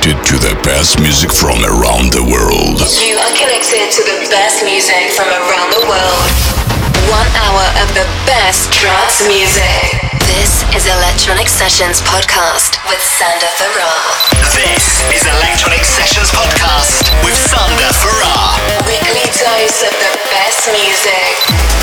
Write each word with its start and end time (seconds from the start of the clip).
connected 0.00 0.24
to 0.24 0.38
the 0.38 0.62
best 0.62 0.98
music 0.98 1.30
from 1.30 1.62
around 1.62 2.12
the 2.12 2.22
world. 2.22 2.80
You 3.04 3.18
are 3.18 3.36
connected 3.36 3.90
to 3.92 4.02
the 4.02 4.26
best 4.30 4.64
music 4.64 5.10
from 5.12 5.28
around 5.28 5.72
the 5.72 5.84
world. 5.84 6.30
One 7.10 7.28
hour 7.36 7.64
of 7.82 7.88
the 7.92 8.06
best 8.24 8.72
trance 8.72 9.20
music. 9.28 10.09
This 10.30 10.62
is 10.78 10.86
Electronic 10.86 11.48
Sessions 11.48 11.98
Podcast 12.06 12.78
with 12.86 13.02
Sander 13.02 13.50
Ferrar. 13.58 14.06
This 14.54 15.02
is 15.10 15.26
Electronic 15.26 15.82
Sessions 15.82 16.30
Podcast 16.30 17.10
with 17.26 17.34
Sander 17.34 17.90
Ferrar. 17.98 18.54
Weekly 18.86 19.26
dose 19.34 19.82
of 19.82 19.90
the 19.98 20.12
best 20.30 20.70
music 20.70 21.80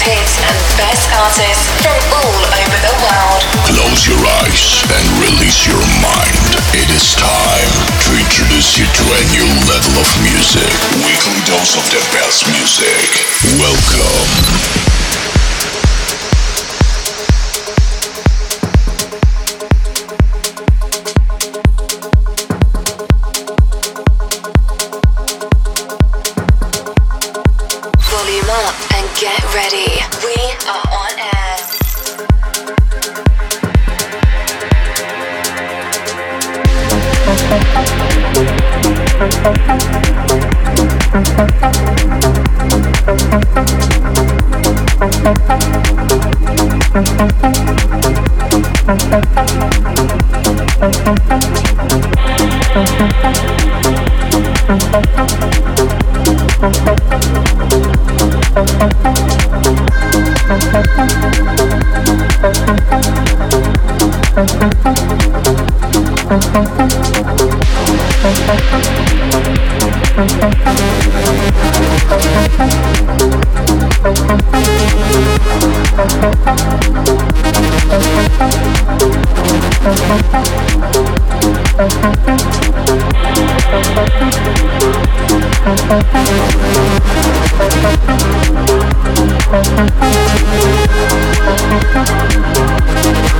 hits 0.00 0.40
and 0.40 0.56
best 0.80 1.04
artists 1.12 1.68
from 1.84 2.00
all 2.16 2.40
over 2.40 2.78
the 2.80 2.94
world. 3.04 3.42
Close 3.68 4.08
your 4.08 4.22
eyes 4.40 4.80
and 4.96 5.04
release 5.20 5.68
your 5.68 5.84
mind. 6.00 6.56
It 6.72 6.88
is 6.88 7.12
time 7.20 7.68
to 8.08 8.10
introduce 8.16 8.80
you 8.80 8.88
to 8.88 9.04
a 9.12 9.20
new 9.28 9.48
level 9.68 10.00
of 10.00 10.08
music. 10.24 10.72
Weekly 11.04 11.40
dose 11.44 11.76
of 11.76 11.84
the 11.92 12.00
best 12.16 12.48
music. 12.48 13.12
Welcome. 13.60 14.79
Get 29.20 29.44
ready. 29.54 30.00
We 30.24 30.34
are 30.66 30.86
on 30.96 31.18
air. 31.18 31.40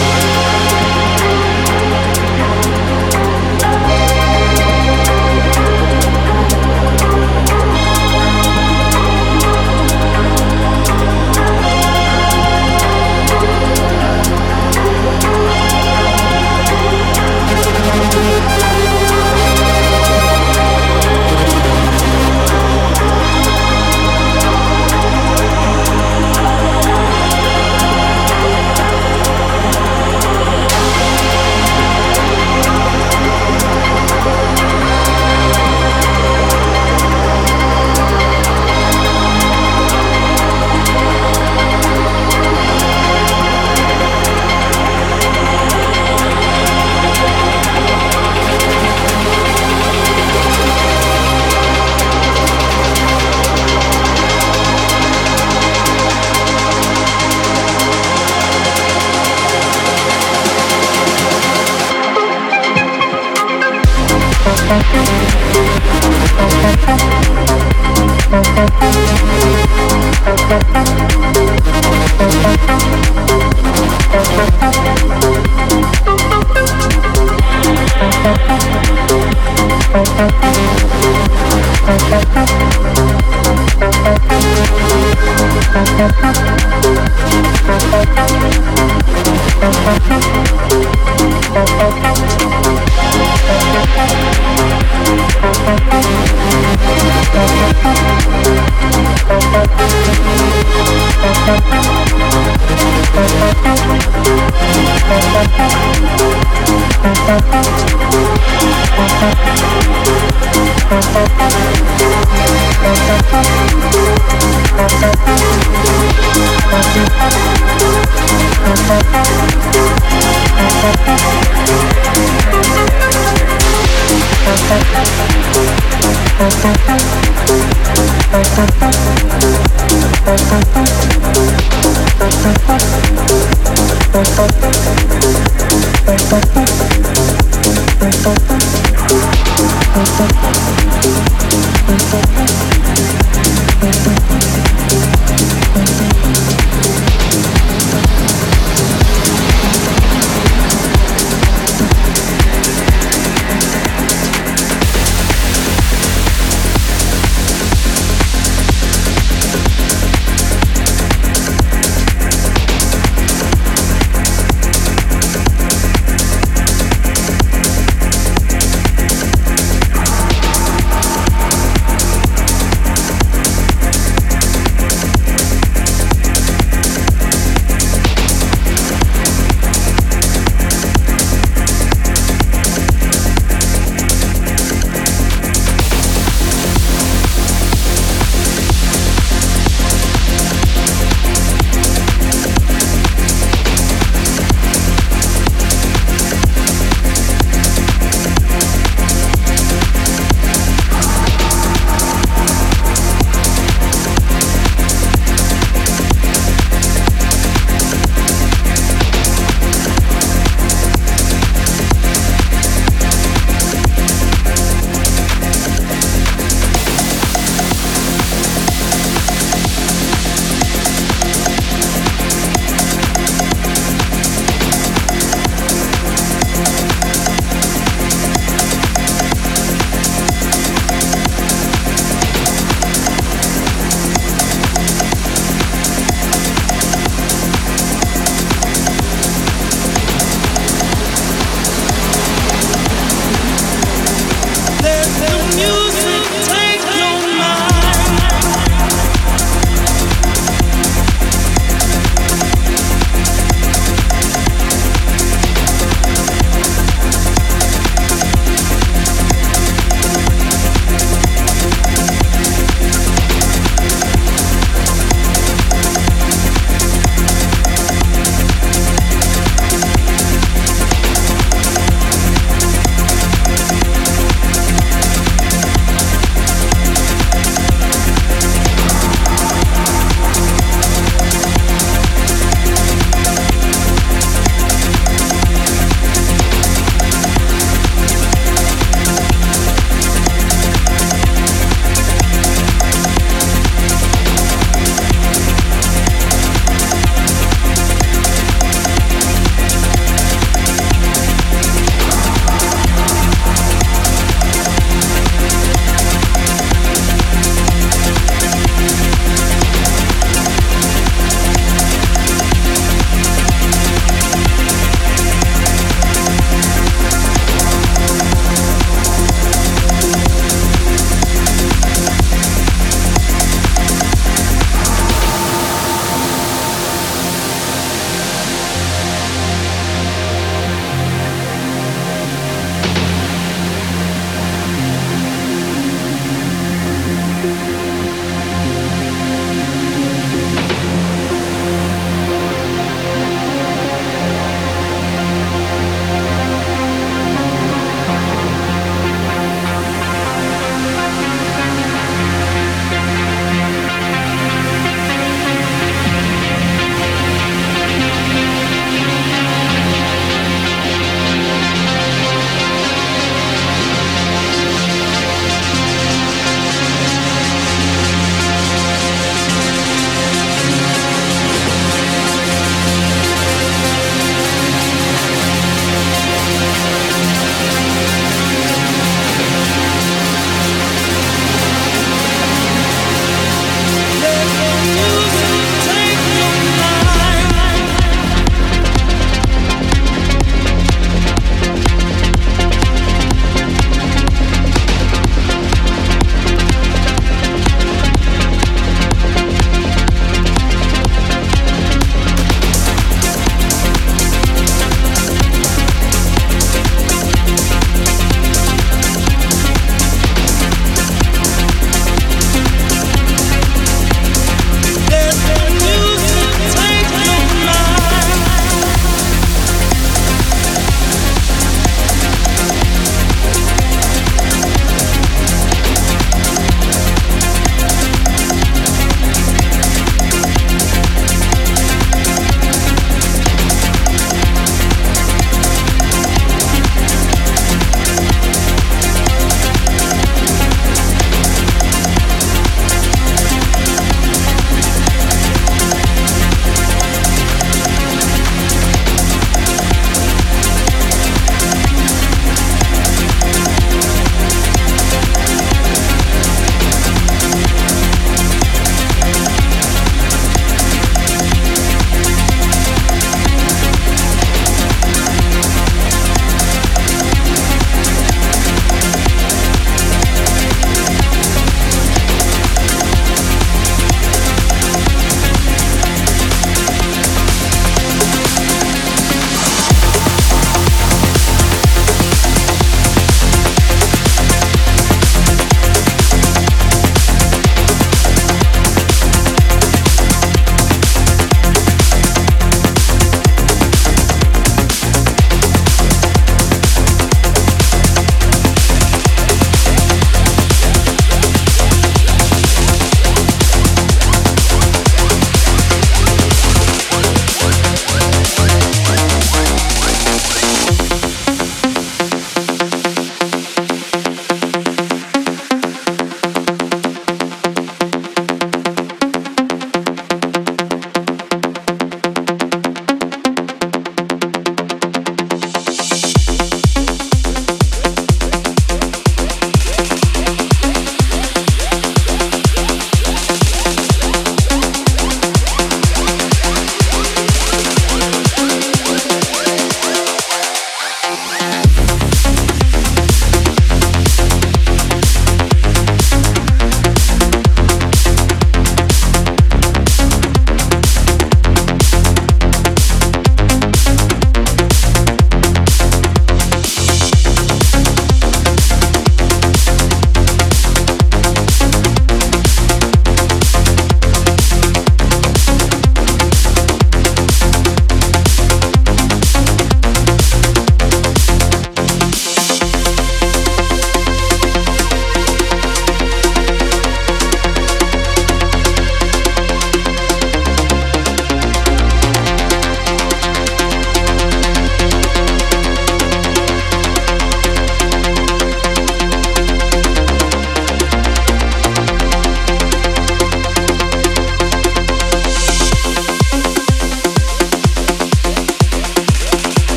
Santa 128.58 128.87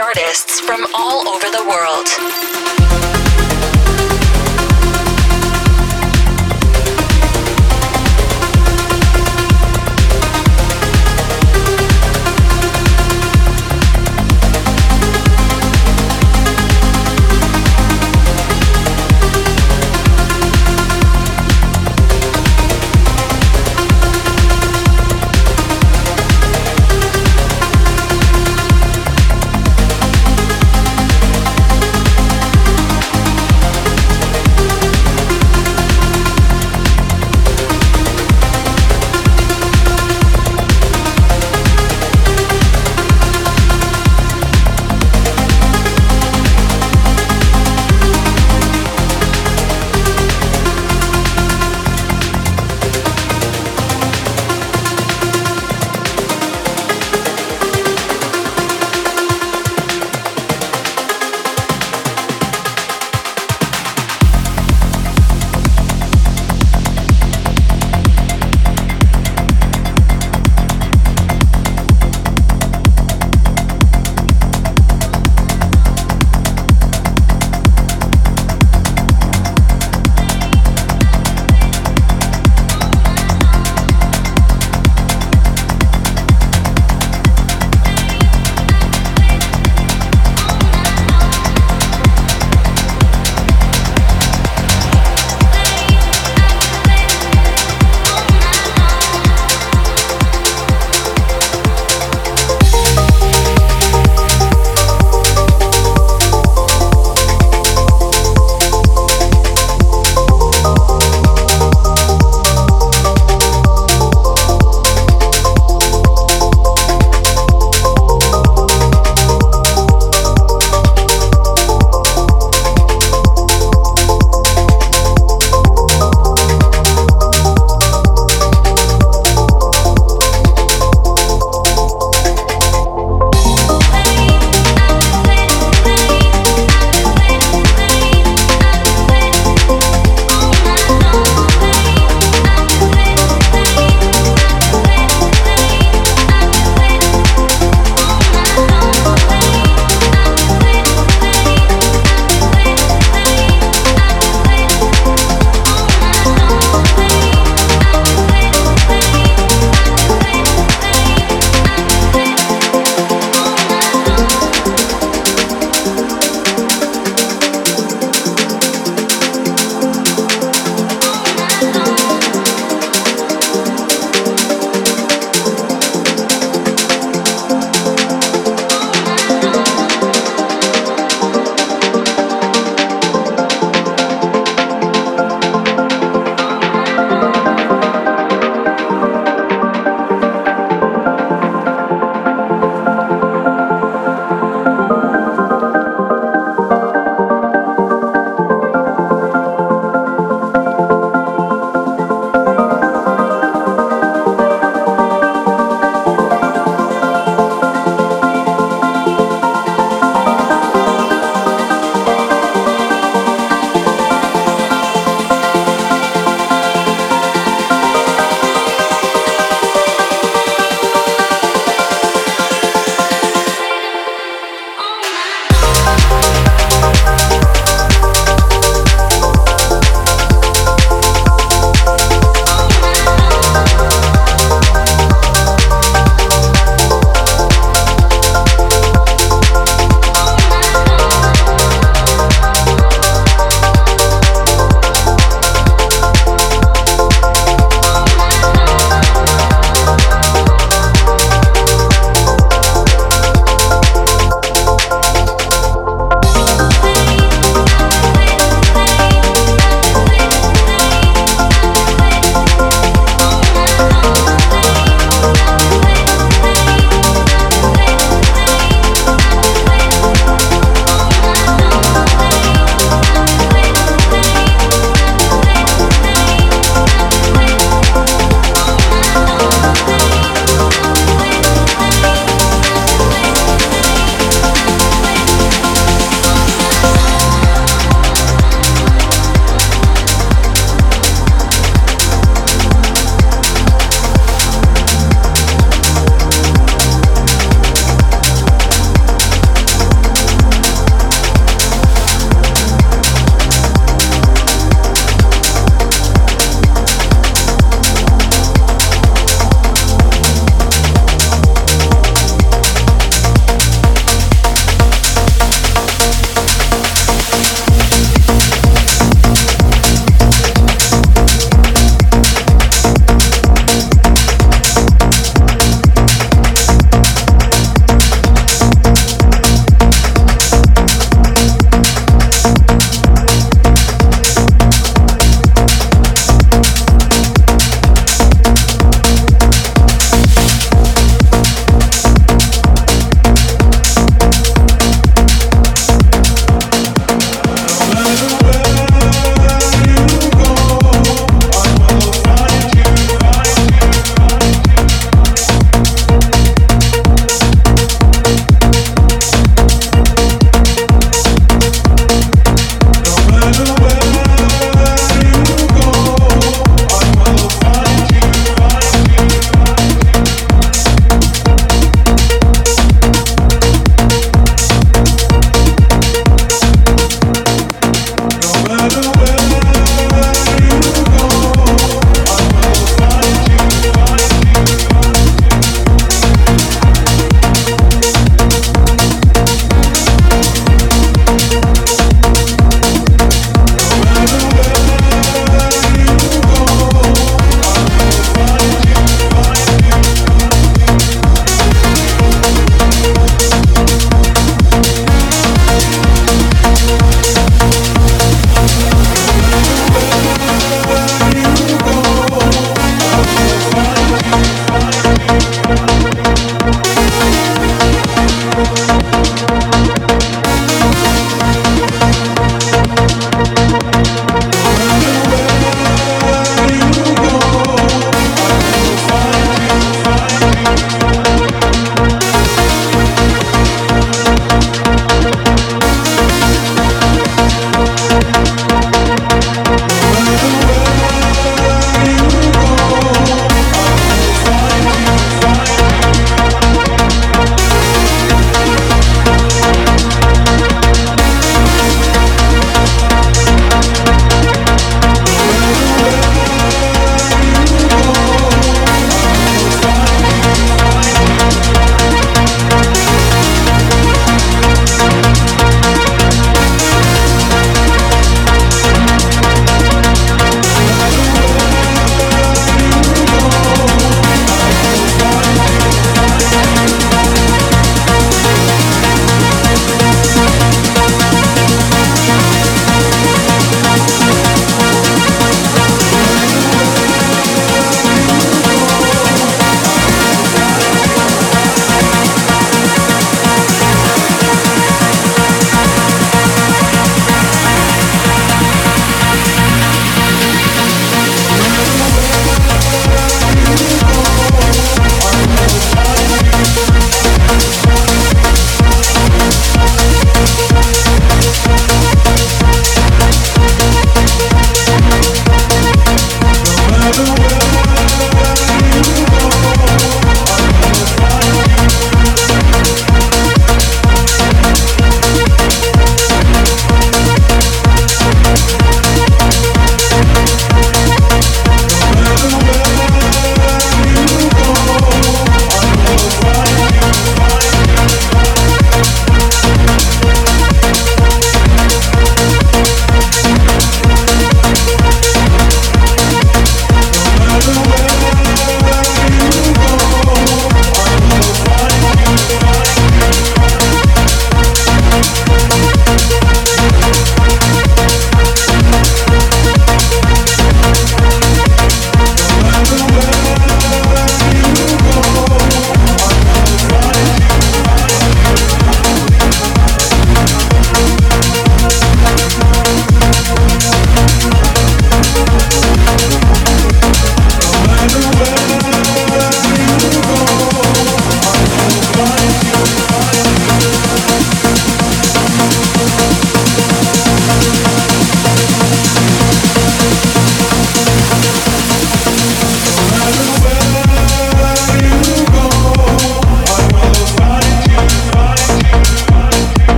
artists 0.00 0.60
from 0.60 0.86
all 0.94 1.28
over 1.28 1.50
the 1.50 1.64
world. 1.68 2.25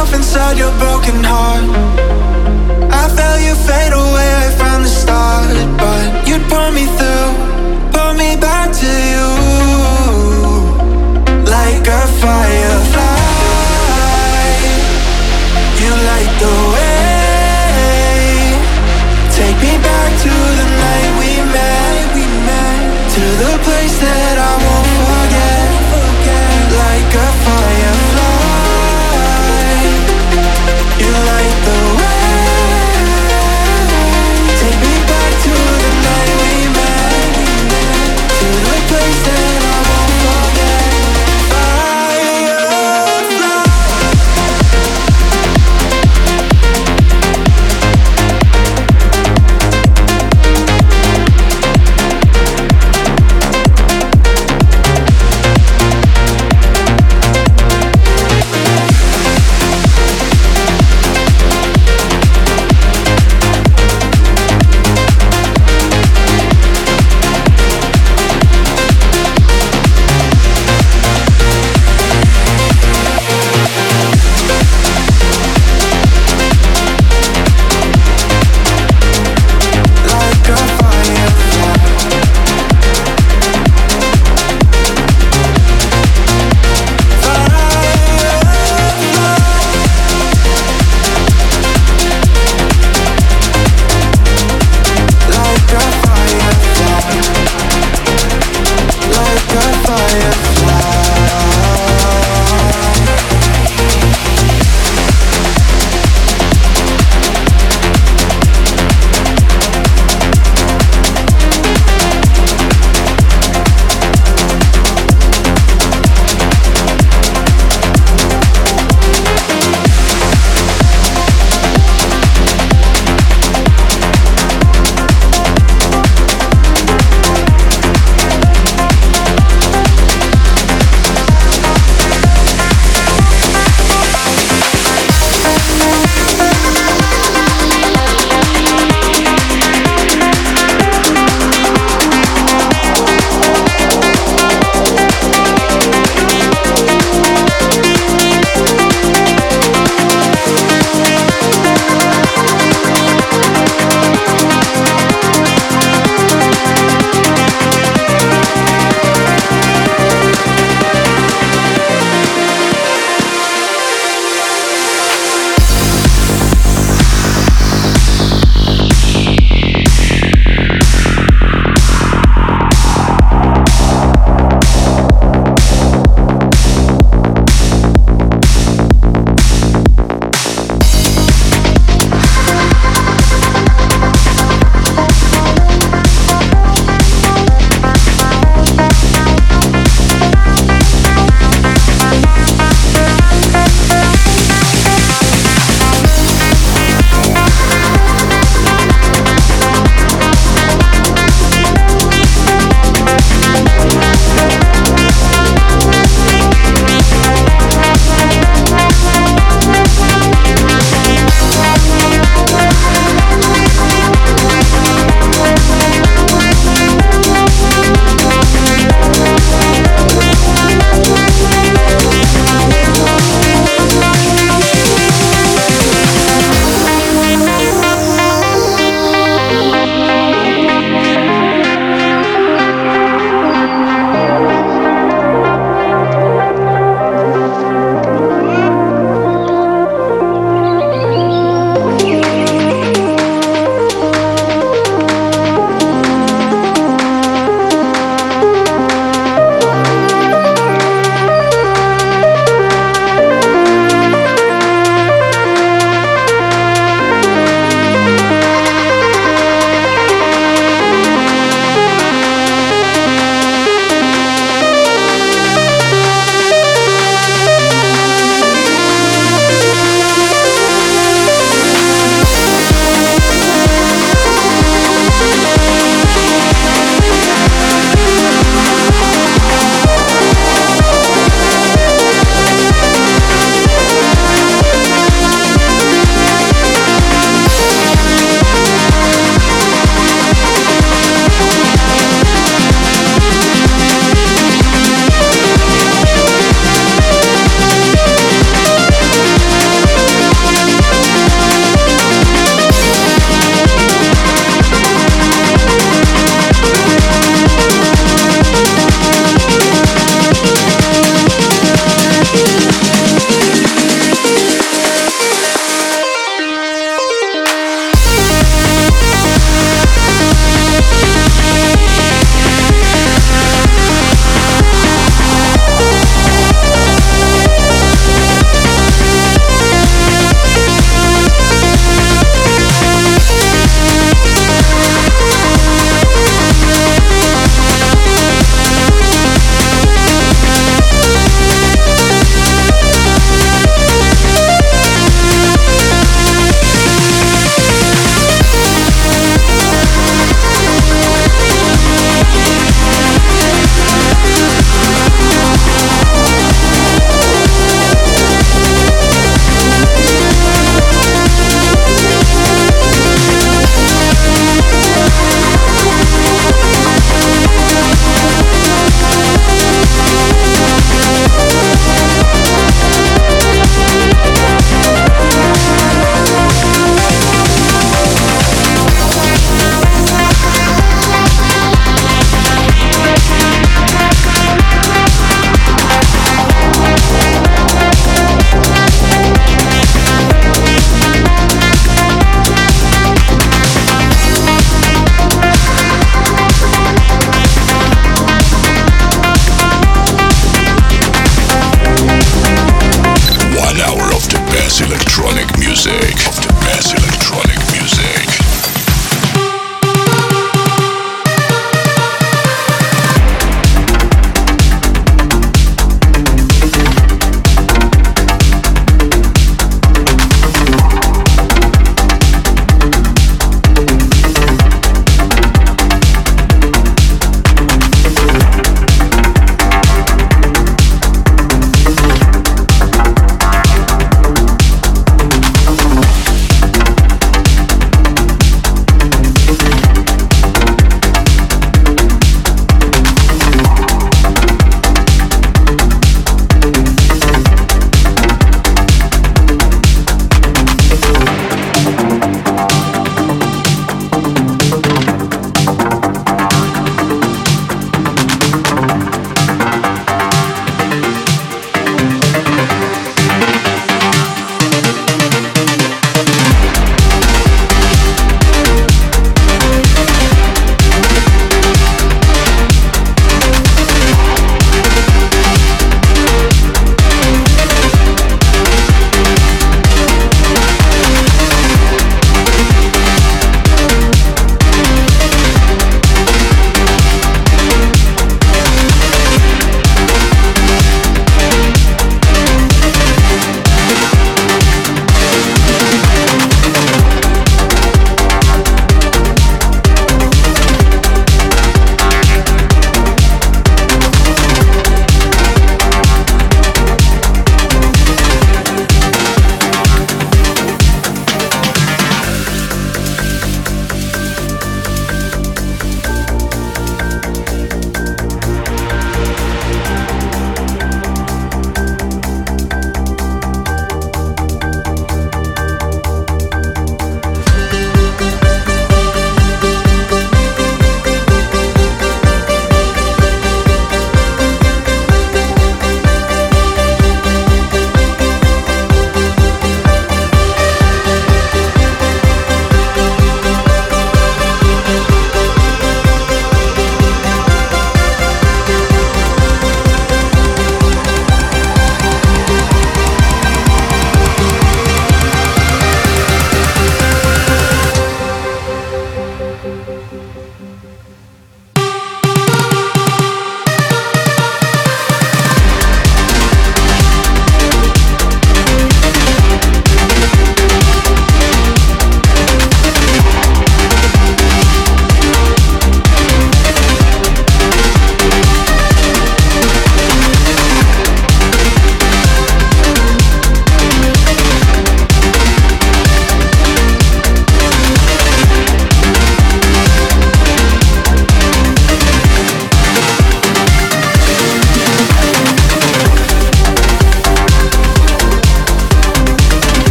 Myself 0.00 0.14
inside 0.14 0.58
your 0.58 0.72
broken 0.78 1.22
heart. 1.22 1.64
I 2.90 3.08
felt 3.16 3.40
you 3.42 3.54
fade 3.54 3.92
away 3.92 4.50
from 4.56 4.82
the 4.82 4.88
start, 4.88 5.48
but 5.78 6.26
you'd 6.28 6.42
pull 6.48 6.70
me 6.72 6.86
through, 6.96 7.30
pull 7.92 8.14
me 8.14 8.36
back 8.36 8.72
to 8.72 8.90
you 9.12 9.26
like 11.44 11.86
a 11.86 12.06
firefly. 12.20 12.69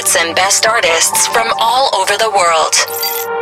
And 0.00 0.34
best 0.34 0.66
artists 0.66 1.26
from 1.26 1.52
all 1.58 1.90
over 1.94 2.16
the 2.16 2.30
world. 2.30 3.39